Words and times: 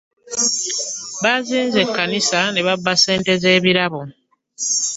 Bazinze 1.23 1.81
kkanisa 1.87 2.39
ne 2.49 2.61
babba 2.67 2.93
ssente 2.97 3.31
z'ebirabo. 3.41 4.01